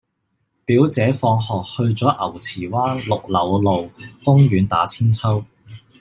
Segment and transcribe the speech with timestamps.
[0.65, 3.91] 表姐放學去左牛池灣綠柳路
[4.25, 5.45] 公園打韆鞦